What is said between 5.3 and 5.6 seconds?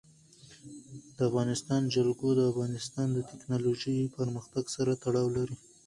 لري.